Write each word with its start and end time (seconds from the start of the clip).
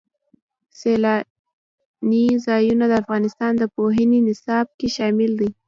سیلانی 0.79 2.25
ځایونه 2.45 2.85
د 2.87 2.93
افغانستان 3.03 3.51
د 3.57 3.63
پوهنې 3.75 4.19
نصاب 4.27 4.67
کې 4.79 4.87
شامل 4.97 5.31
دي. 5.39 5.49